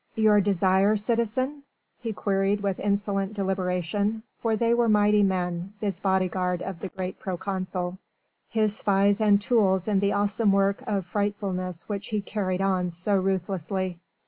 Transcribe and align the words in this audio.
"Your 0.15 0.41
desire, 0.41 0.97
citizen?" 0.97 1.61
he 1.99 2.11
queried 2.11 2.61
with 2.61 2.79
insolent 2.79 3.35
deliberation, 3.35 4.23
for 4.39 4.55
they 4.55 4.73
were 4.73 4.89
mighty 4.89 5.21
men, 5.21 5.73
this 5.79 5.99
bodyguard 5.99 6.63
of 6.63 6.79
the 6.79 6.87
great 6.89 7.19
proconsul, 7.19 7.99
his 8.49 8.75
spies 8.75 9.21
and 9.21 9.39
tools 9.39 9.87
in 9.87 9.99
the 9.99 10.13
awesome 10.13 10.51
work 10.53 10.81
of 10.87 11.05
frightfulness 11.05 11.87
which 11.87 12.07
he 12.07 12.19
carried 12.19 12.61
on 12.61 12.89
so 12.89 13.15
ruthlessly. 13.15 13.99